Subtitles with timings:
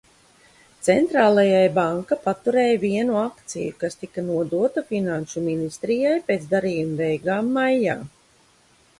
[0.85, 7.99] Centrālajai banka paturēja vienu akciju, kas tika nodota Finanšu ministrijai pēc darījuma beigām maijā.